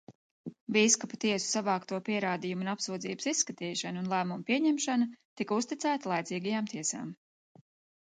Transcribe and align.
Bīskapu 0.77 1.19
tiesu 1.25 1.45
savākto 1.49 1.99
pierādījumu 2.07 2.67
un 2.67 2.73
apsūdzības 2.75 3.31
izskatīšana 3.35 4.03
un 4.03 4.11
lēmuma 4.17 4.49
pieņemšana 4.51 5.11
tika 5.41 5.63
uzticēta 5.63 6.17
laicīgajām 6.17 6.75
tiesām. 6.77 7.19